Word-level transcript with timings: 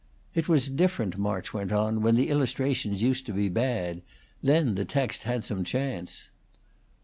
"It 0.33 0.49
was 0.49 0.67
different," 0.67 1.15
March 1.19 1.53
went 1.53 1.71
on, 1.71 2.01
"when 2.01 2.15
the 2.15 2.29
illustrations 2.29 3.03
used 3.03 3.23
to 3.27 3.33
be 3.33 3.49
bad. 3.49 4.01
Then 4.41 4.73
the 4.73 4.83
text 4.83 5.25
had 5.25 5.43
some 5.43 5.63
chance." 5.63 6.31